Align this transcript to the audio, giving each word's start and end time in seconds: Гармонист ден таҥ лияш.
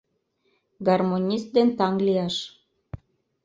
Гармонист 0.87 1.47
ден 1.55 1.67
таҥ 1.77 1.93
лияш. 2.05 2.35